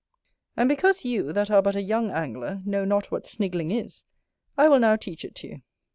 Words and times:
And 0.57 0.67
because 0.67 1.05
you, 1.05 1.31
that 1.31 1.51
are 1.51 1.61
but 1.61 1.75
a 1.75 1.81
young 1.83 2.09
angler, 2.09 2.63
know 2.65 2.83
not 2.85 3.11
what 3.11 3.27
Snigling 3.27 3.69
is 3.71 4.03
I 4.57 4.67
will 4.67 4.79
now 4.79 4.95
teach 4.95 5.23
it 5.23 5.35
to 5.35 5.47
you. 5.47 5.61